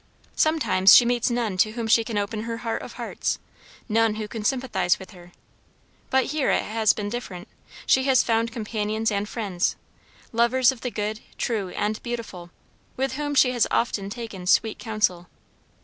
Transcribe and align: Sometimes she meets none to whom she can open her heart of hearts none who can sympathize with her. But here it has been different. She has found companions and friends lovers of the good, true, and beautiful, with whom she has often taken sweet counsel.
Sometimes 0.35 0.95
she 0.95 1.05
meets 1.05 1.29
none 1.29 1.57
to 1.57 1.73
whom 1.73 1.85
she 1.85 2.03
can 2.03 2.17
open 2.17 2.41
her 2.45 2.57
heart 2.65 2.81
of 2.81 2.93
hearts 2.93 3.37
none 3.87 4.15
who 4.15 4.27
can 4.27 4.43
sympathize 4.43 4.97
with 4.97 5.11
her. 5.11 5.31
But 6.09 6.23
here 6.33 6.49
it 6.49 6.63
has 6.63 6.91
been 6.91 7.07
different. 7.07 7.47
She 7.85 8.05
has 8.05 8.23
found 8.23 8.51
companions 8.51 9.11
and 9.11 9.29
friends 9.29 9.75
lovers 10.31 10.71
of 10.71 10.81
the 10.81 10.89
good, 10.89 11.19
true, 11.37 11.69
and 11.75 12.01
beautiful, 12.01 12.49
with 12.97 13.13
whom 13.13 13.35
she 13.35 13.51
has 13.51 13.67
often 13.69 14.09
taken 14.09 14.47
sweet 14.47 14.79
counsel. 14.79 15.27